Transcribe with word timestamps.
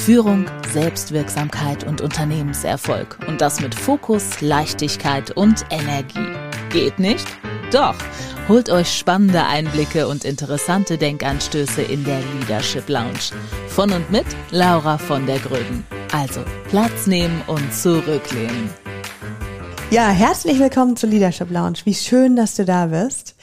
Führung, 0.00 0.46
Selbstwirksamkeit 0.72 1.86
und 1.86 2.00
Unternehmenserfolg. 2.00 3.18
Und 3.28 3.42
das 3.42 3.60
mit 3.60 3.74
Fokus, 3.74 4.40
Leichtigkeit 4.40 5.30
und 5.32 5.66
Energie. 5.68 6.26
Geht 6.70 6.98
nicht? 6.98 7.26
Doch. 7.70 7.94
Holt 8.48 8.70
euch 8.70 8.90
spannende 8.90 9.44
Einblicke 9.44 10.08
und 10.08 10.24
interessante 10.24 10.96
Denkanstöße 10.96 11.82
in 11.82 12.02
der 12.04 12.18
Leadership 12.20 12.88
Lounge. 12.88 13.30
Von 13.68 13.92
und 13.92 14.10
mit 14.10 14.24
Laura 14.50 14.96
von 14.96 15.26
der 15.26 15.38
Gröben. 15.38 15.84
Also 16.12 16.40
Platz 16.70 17.06
nehmen 17.06 17.42
und 17.46 17.72
zurücklehnen. 17.74 18.70
Ja, 19.90 20.08
herzlich 20.08 20.58
willkommen 20.58 20.96
zur 20.96 21.10
Leadership 21.10 21.50
Lounge. 21.50 21.80
Wie 21.84 21.94
schön, 21.94 22.36
dass 22.36 22.54
du 22.54 22.64
da 22.64 22.86
bist. 22.86 23.36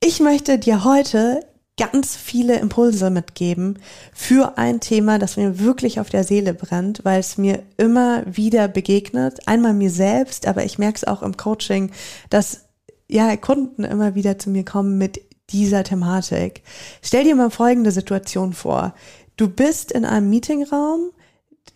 Ich 0.00 0.20
möchte 0.20 0.60
dir 0.60 0.84
heute 0.84 1.40
ganz 1.78 2.16
viele 2.16 2.58
Impulse 2.58 3.08
mitgeben 3.08 3.78
für 4.12 4.58
ein 4.58 4.80
Thema, 4.80 5.18
das 5.18 5.36
mir 5.36 5.58
wirklich 5.60 6.00
auf 6.00 6.10
der 6.10 6.24
Seele 6.24 6.52
brennt, 6.52 7.04
weil 7.04 7.20
es 7.20 7.38
mir 7.38 7.62
immer 7.78 8.24
wieder 8.26 8.68
begegnet. 8.68 9.46
Einmal 9.46 9.72
mir 9.72 9.90
selbst, 9.90 10.46
aber 10.46 10.64
ich 10.64 10.78
merke 10.78 10.96
es 10.96 11.04
auch 11.04 11.22
im 11.22 11.36
Coaching, 11.36 11.92
dass 12.28 12.66
ja 13.08 13.34
Kunden 13.36 13.84
immer 13.84 14.14
wieder 14.14 14.38
zu 14.38 14.50
mir 14.50 14.64
kommen 14.64 14.98
mit 14.98 15.22
dieser 15.50 15.84
Thematik. 15.84 16.62
Stell 17.00 17.24
dir 17.24 17.34
mal 17.34 17.50
folgende 17.50 17.92
Situation 17.92 18.52
vor. 18.52 18.94
Du 19.36 19.48
bist 19.48 19.92
in 19.92 20.04
einem 20.04 20.28
Meetingraum, 20.28 21.12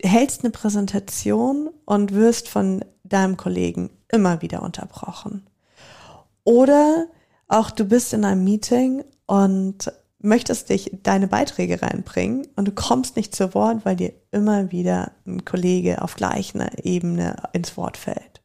hältst 0.01 0.43
eine 0.43 0.51
Präsentation 0.51 1.69
und 1.85 2.13
wirst 2.13 2.49
von 2.49 2.83
deinem 3.03 3.37
Kollegen 3.37 3.89
immer 4.11 4.41
wieder 4.41 4.61
unterbrochen. 4.61 5.47
Oder 6.43 7.07
auch 7.47 7.71
du 7.71 7.85
bist 7.85 8.13
in 8.13 8.25
einem 8.25 8.43
Meeting 8.43 9.03
und 9.25 9.91
möchtest 10.19 10.69
dich 10.69 10.91
deine 11.03 11.27
Beiträge 11.27 11.81
reinbringen 11.81 12.47
und 12.55 12.67
du 12.67 12.71
kommst 12.71 13.17
nicht 13.17 13.35
zu 13.35 13.53
Wort, 13.53 13.85
weil 13.85 13.97
dir 13.97 14.13
immer 14.31 14.71
wieder 14.71 15.11
ein 15.27 15.43
Kollege 15.43 16.01
auf 16.01 16.15
gleicher 16.15 16.69
Ebene 16.83 17.35
ins 17.51 17.75
Wort 17.75 17.97
fällt. 17.97 18.41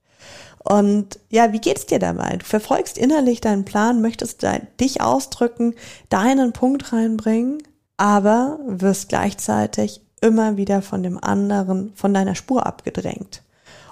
Und 0.58 1.20
ja, 1.30 1.53
wie 1.53 1.61
geht's 1.61 1.86
dir 1.86 1.98
dabei? 1.98 2.36
Du 2.36 2.44
verfolgst 2.44 2.98
innerlich 2.98 3.41
deinen 3.41 3.64
Plan, 3.64 4.03
möchtest 4.03 4.44
dich 4.80 5.00
ausdrücken, 5.00 5.75
deinen 6.11 6.53
Punkt 6.53 6.92
reinbringen, 6.92 7.62
aber 7.97 8.58
wirst 8.66 9.08
gleichzeitig 9.08 10.03
immer 10.20 10.56
wieder 10.56 10.83
von 10.83 11.03
dem 11.03 11.22
anderen, 11.22 11.92
von 11.94 12.12
deiner 12.12 12.34
Spur 12.34 12.66
abgedrängt. 12.66 13.42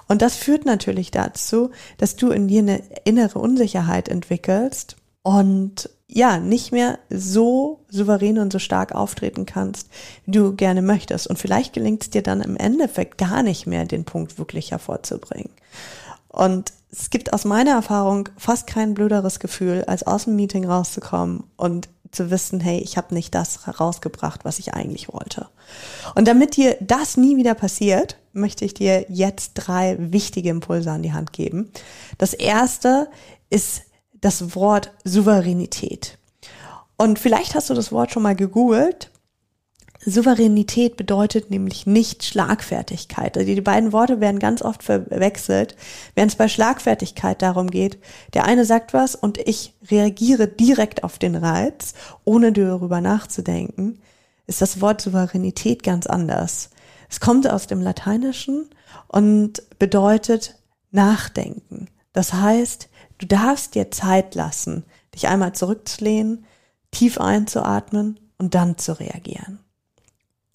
Und 0.09 0.21
das 0.21 0.35
führt 0.35 0.65
natürlich 0.65 1.09
dazu, 1.09 1.71
dass 1.97 2.15
du 2.15 2.31
in 2.31 2.47
dir 2.47 2.59
eine 2.59 2.81
innere 3.05 3.39
Unsicherheit 3.39 4.07
entwickelst 4.09 4.97
und 5.23 5.89
ja, 6.09 6.39
nicht 6.39 6.71
mehr 6.71 6.99
so 7.09 7.81
souverän 7.89 8.39
und 8.39 8.53
so 8.53 8.59
stark 8.59 8.93
auftreten 8.93 9.45
kannst, 9.45 9.89
wie 10.25 10.31
du 10.31 10.55
gerne 10.55 10.81
möchtest. 10.81 11.27
Und 11.27 11.37
vielleicht 11.37 11.73
gelingt 11.73 12.03
es 12.03 12.09
dir 12.09 12.23
dann 12.23 12.41
im 12.41 12.55
Endeffekt 12.55 13.17
gar 13.17 13.43
nicht 13.43 13.67
mehr, 13.67 13.85
den 13.85 14.05
Punkt 14.05 14.39
wirklich 14.39 14.71
hervorzubringen. 14.71 15.51
Und 16.29 16.71
es 16.91 17.09
gibt 17.09 17.33
aus 17.33 17.43
meiner 17.43 17.71
Erfahrung 17.71 18.29
fast 18.37 18.67
kein 18.67 18.93
blöderes 18.93 19.39
Gefühl, 19.39 19.83
als 19.85 20.07
aus 20.07 20.23
dem 20.23 20.37
Meeting 20.37 20.65
rauszukommen 20.65 21.43
und 21.57 21.89
zu 22.11 22.31
wissen, 22.31 22.61
hey, 22.61 22.79
ich 22.79 22.95
habe 22.95 23.13
nicht 23.13 23.35
das 23.35 23.65
herausgebracht, 23.65 24.45
was 24.45 24.59
ich 24.59 24.73
eigentlich 24.73 25.11
wollte. 25.11 25.47
Und 26.15 26.27
damit 26.27 26.55
dir 26.55 26.77
das 26.79 27.17
nie 27.17 27.35
wieder 27.35 27.53
passiert, 27.53 28.17
möchte 28.31 28.63
ich 28.63 28.73
dir 28.73 29.05
jetzt 29.09 29.53
drei 29.55 29.97
wichtige 29.99 30.49
Impulse 30.49 30.91
an 30.91 31.03
die 31.03 31.11
Hand 31.11 31.33
geben. 31.33 31.69
Das 32.17 32.33
erste 32.33 33.09
ist 33.49 33.81
das 34.21 34.55
Wort 34.55 34.91
Souveränität. 35.03 36.17
Und 36.97 37.19
vielleicht 37.19 37.55
hast 37.55 37.69
du 37.69 37.73
das 37.73 37.91
Wort 37.91 38.11
schon 38.11 38.23
mal 38.23 38.35
gegoogelt. 38.35 39.11
Souveränität 40.05 40.95
bedeutet 40.95 41.51
nämlich 41.51 41.85
nicht 41.85 42.23
Schlagfertigkeit. 42.23 43.37
Also 43.37 43.53
die 43.53 43.61
beiden 43.61 43.91
Worte 43.91 44.19
werden 44.21 44.39
ganz 44.39 44.61
oft 44.61 44.83
verwechselt, 44.83 45.75
während 46.15 46.31
es 46.31 46.37
bei 46.37 46.47
Schlagfertigkeit 46.47 47.41
darum 47.41 47.69
geht, 47.69 47.99
der 48.33 48.45
eine 48.45 48.63
sagt 48.63 48.93
was 48.93 49.15
und 49.15 49.37
ich 49.37 49.73
reagiere 49.91 50.47
direkt 50.47 51.03
auf 51.03 51.19
den 51.19 51.35
Reiz, 51.35 51.93
ohne 52.23 52.51
darüber 52.51 53.01
nachzudenken, 53.01 53.99
ist 54.45 54.61
das 54.61 54.81
Wort 54.81 55.01
Souveränität 55.01 55.83
ganz 55.83 56.07
anders. 56.07 56.69
Es 57.09 57.19
kommt 57.19 57.49
aus 57.49 57.67
dem 57.67 57.81
Lateinischen 57.81 58.69
und 59.07 59.61
bedeutet 59.77 60.55
nachdenken. 60.91 61.87
Das 62.13 62.33
heißt, 62.33 62.89
Du 63.17 63.25
darfst 63.25 63.75
dir 63.75 63.91
Zeit 63.91 64.35
lassen, 64.35 64.85
dich 65.13 65.27
einmal 65.27 65.53
zurückzulehnen, 65.53 66.45
tief 66.91 67.19
einzuatmen 67.19 68.19
und 68.37 68.55
dann 68.55 68.77
zu 68.77 68.99
reagieren. 68.99 69.59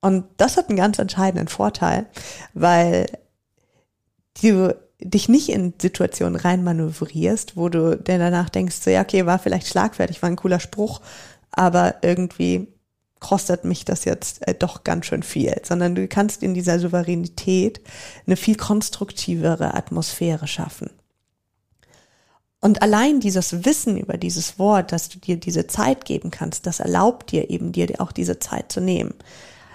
Und 0.00 0.24
das 0.36 0.56
hat 0.56 0.68
einen 0.68 0.78
ganz 0.78 0.98
entscheidenden 0.98 1.48
Vorteil, 1.48 2.06
weil 2.54 3.06
du 4.42 4.74
dich 4.98 5.28
nicht 5.28 5.48
in 5.48 5.74
Situationen 5.80 6.36
reinmanövrierst, 6.36 7.56
wo 7.56 7.68
du 7.68 7.96
dir 7.96 8.18
danach 8.18 8.50
denkst, 8.50 8.76
so 8.76 8.90
ja, 8.90 9.02
okay, 9.02 9.26
war 9.26 9.38
vielleicht 9.38 9.66
schlagfertig, 9.68 10.22
war 10.22 10.28
ein 10.28 10.36
cooler 10.36 10.60
Spruch, 10.60 11.00
aber 11.50 11.96
irgendwie 12.02 12.68
kostet 13.20 13.64
mich 13.64 13.84
das 13.84 14.04
jetzt 14.04 14.46
äh, 14.46 14.54
doch 14.54 14.84
ganz 14.84 15.06
schön 15.06 15.22
viel, 15.22 15.54
sondern 15.62 15.94
du 15.94 16.08
kannst 16.08 16.42
in 16.42 16.54
dieser 16.54 16.78
Souveränität 16.78 17.80
eine 18.26 18.36
viel 18.36 18.56
konstruktivere 18.56 19.74
Atmosphäre 19.74 20.48
schaffen. 20.48 20.90
Und 22.62 22.80
allein 22.80 23.18
dieses 23.18 23.64
Wissen 23.64 23.98
über 23.98 24.16
dieses 24.16 24.58
Wort, 24.58 24.92
dass 24.92 25.08
du 25.08 25.18
dir 25.18 25.36
diese 25.36 25.66
Zeit 25.66 26.04
geben 26.04 26.30
kannst, 26.30 26.64
das 26.64 26.78
erlaubt 26.78 27.32
dir 27.32 27.50
eben 27.50 27.72
dir 27.72 27.88
auch 27.98 28.12
diese 28.12 28.38
Zeit 28.38 28.70
zu 28.70 28.80
nehmen. 28.80 29.14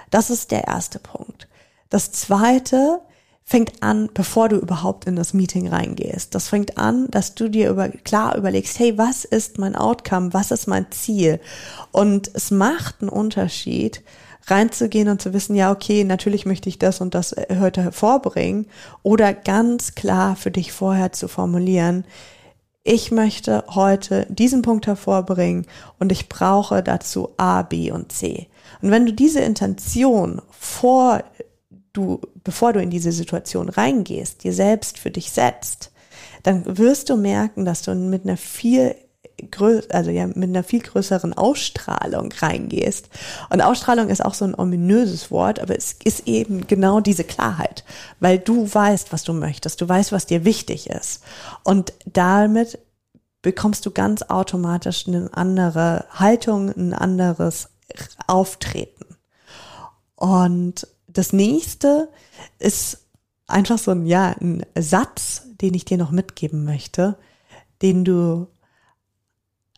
Das 0.10 0.30
ist 0.30 0.52
der 0.52 0.68
erste 0.68 0.98
Punkt. 0.98 1.50
Das 1.90 2.14
zweite 2.14 3.02
fängt 3.44 3.84
an, 3.84 4.10
bevor 4.14 4.48
du 4.48 4.56
überhaupt 4.56 5.06
in 5.06 5.18
das 5.18 5.34
Meeting 5.34 5.68
reingehst. 5.68 6.34
Das 6.34 6.48
fängt 6.48 6.78
an, 6.78 7.12
dass 7.12 7.36
du 7.36 7.50
dir 7.50 7.70
über, 7.70 7.90
klar 7.90 8.38
überlegst, 8.38 8.80
hey, 8.80 8.98
was 8.98 9.26
ist 9.26 9.58
mein 9.58 9.76
Outcome? 9.76 10.34
Was 10.34 10.52
ist 10.52 10.68
mein 10.68 10.90
Ziel? 10.92 11.42
Und 11.92 12.32
es 12.34 12.52
macht 12.52 13.02
einen 13.02 13.10
Unterschied, 13.10 14.02
reinzugehen 14.46 15.10
und 15.10 15.22
zu 15.22 15.34
wissen, 15.34 15.56
ja, 15.56 15.72
okay, 15.72 16.06
natürlich 16.06 16.46
möchte 16.46 16.70
ich 16.70 16.80
das 16.80 17.02
und 17.02 17.16
das 17.16 17.36
heute 17.60 17.84
hervorbringen 17.84 18.68
oder 19.04 19.34
ganz 19.34 19.94
klar 19.94 20.38
für 20.38 20.52
dich 20.52 20.72
vorher 20.72 21.12
zu 21.12 21.28
formulieren, 21.28 22.06
ich 22.88 23.12
möchte 23.12 23.66
heute 23.68 24.26
diesen 24.30 24.62
Punkt 24.62 24.88
hervorbringen 24.88 25.66
und 26.00 26.12
ich 26.14 26.30
brauche 26.30 26.82
dazu 26.82 27.34
A, 27.36 27.62
B 27.62 27.92
und 27.92 28.14
C. 28.14 28.48
Und 28.82 28.92
wenn 28.92 29.06
du 29.06 29.12
diese 29.12 29.42
Intention 29.42 30.42
vor 30.52 31.22
du, 31.92 32.22
bevor 32.46 32.72
du 32.72 32.82
in 32.82 32.90
diese 32.90 33.12
Situation 33.12 33.68
reingehst, 33.68 34.46
dir 34.46 34.54
selbst 34.54 35.00
für 35.00 35.12
dich 35.12 35.32
setzt, 35.32 35.92
dann 36.44 36.78
wirst 36.78 37.10
du 37.10 37.18
merken, 37.18 37.66
dass 37.66 37.82
du 37.82 37.94
mit 37.94 38.24
einer 38.24 38.38
viel 38.38 38.96
also 39.92 40.10
ja, 40.10 40.28
mit 40.28 40.44
einer 40.44 40.64
viel 40.64 40.82
größeren 40.82 41.34
Ausstrahlung 41.34 42.32
reingehst. 42.40 43.10
Und 43.50 43.62
Ausstrahlung 43.62 44.10
ist 44.10 44.24
auch 44.24 44.34
so 44.34 44.46
ein 44.46 44.58
ominöses 44.58 45.30
Wort, 45.30 45.60
aber 45.60 45.78
es 45.78 45.96
ist 46.04 46.28
eben 46.28 46.68
genau 46.68 47.00
diese 47.00 47.24
Klarheit, 47.24 47.84
weil 48.20 48.40
du 48.40 48.68
weißt, 48.72 49.14
was 49.14 49.24
du 49.24 49.34
möchtest, 49.34 49.82
du 49.82 49.88
weißt, 49.88 50.12
was 50.12 50.26
dir 50.26 50.44
wichtig 50.44 50.90
ist. 50.90 51.24
Und 51.64 51.94
damit 52.06 52.80
bekommst 53.42 53.86
du 53.86 53.92
ganz 53.92 54.24
automatisch 54.24 55.08
eine 55.08 55.30
andere 55.34 56.06
Haltung, 56.12 56.70
ein 56.70 56.94
anderes 56.94 57.70
Auftreten. 58.26 59.06
Und 60.16 60.88
das 61.08 61.32
nächste 61.32 62.10
ist 62.60 63.06
einfach 63.48 63.78
so 63.78 63.92
ein, 63.92 64.06
ja, 64.06 64.36
ein 64.42 64.66
Satz, 64.78 65.44
den 65.62 65.74
ich 65.74 65.86
dir 65.86 65.98
noch 65.98 66.12
mitgeben 66.12 66.66
möchte, 66.66 67.18
den 67.82 68.04
du 68.04 68.48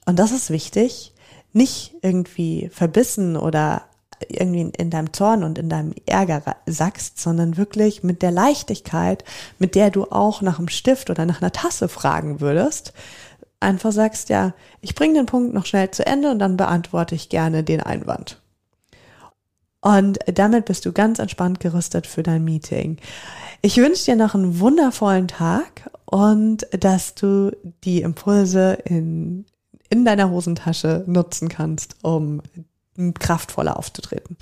und 0.09 0.17
das 0.17 0.31
ist 0.31 0.49
wichtig, 0.49 1.13
nicht 1.53 1.95
irgendwie 2.01 2.69
verbissen 2.73 3.37
oder 3.37 3.83
irgendwie 4.27 4.71
in 4.75 4.89
deinem 4.89 5.13
Zorn 5.13 5.43
und 5.43 5.59
in 5.59 5.69
deinem 5.69 5.93
Ärger 6.07 6.55
sackst, 6.65 7.19
sondern 7.19 7.57
wirklich 7.57 8.01
mit 8.01 8.23
der 8.23 8.31
Leichtigkeit, 8.31 9.23
mit 9.59 9.75
der 9.75 9.91
du 9.91 10.05
auch 10.05 10.41
nach 10.41 10.57
einem 10.57 10.67
Stift 10.67 11.11
oder 11.11 11.27
nach 11.27 11.41
einer 11.41 11.51
Tasse 11.51 11.87
fragen 11.87 12.41
würdest, 12.41 12.93
einfach 13.59 13.91
sagst, 13.91 14.29
ja, 14.29 14.53
ich 14.81 14.95
bringe 14.95 15.13
den 15.13 15.27
Punkt 15.27 15.53
noch 15.53 15.67
schnell 15.67 15.91
zu 15.91 16.03
Ende 16.03 16.31
und 16.31 16.39
dann 16.39 16.57
beantworte 16.57 17.13
ich 17.13 17.29
gerne 17.29 17.63
den 17.63 17.81
Einwand. 17.81 18.41
Und 19.81 20.17
damit 20.25 20.65
bist 20.65 20.87
du 20.87 20.91
ganz 20.91 21.19
entspannt 21.19 21.59
gerüstet 21.59 22.07
für 22.07 22.23
dein 22.23 22.43
Meeting. 22.43 22.97
Ich 23.61 23.77
wünsche 23.77 24.05
dir 24.05 24.15
noch 24.15 24.33
einen 24.33 24.59
wundervollen 24.59 25.27
Tag 25.27 25.89
und 26.05 26.67
dass 26.71 27.13
du 27.13 27.51
die 27.83 28.01
Impulse 28.01 28.79
in 28.85 29.45
in 29.89 30.05
deiner 30.05 30.29
Hosentasche 30.29 31.03
nutzen 31.07 31.49
kannst, 31.49 31.95
um 32.03 32.41
kraftvoller 33.19 33.77
aufzutreten. 33.77 34.37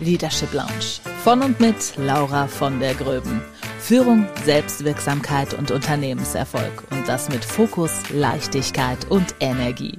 Leadership 0.00 0.52
Lounge 0.52 1.00
von 1.24 1.42
und 1.42 1.60
mit 1.60 1.96
Laura 1.96 2.46
von 2.46 2.78
der 2.78 2.94
Gröben. 2.94 3.40
Führung, 3.80 4.26
Selbstwirksamkeit 4.44 5.54
und 5.54 5.70
Unternehmenserfolg 5.70 6.84
und 6.90 7.08
das 7.08 7.28
mit 7.28 7.44
Fokus, 7.44 7.90
Leichtigkeit 8.10 9.10
und 9.10 9.34
Energie. 9.40 9.98